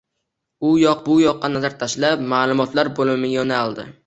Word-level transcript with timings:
U 0.69 0.71
yoq 0.83 1.03
bu 1.09 1.17
yoqqa 1.25 1.51
nazar 1.57 1.77
tashlab, 1.85 2.25
ma`lumotlar 2.33 2.91
bo`limiga 3.01 3.41
yo`naldi 3.53 3.89